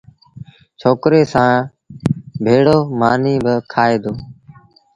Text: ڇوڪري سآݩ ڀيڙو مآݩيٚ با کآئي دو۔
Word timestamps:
ڇوڪري 0.79 1.21
سآݩ 1.33 1.67
ڀيڙو 2.43 2.77
مآݩيٚ 2.99 3.43
با 3.43 3.53
کآئي 3.71 3.97
دو۔ 4.03 4.13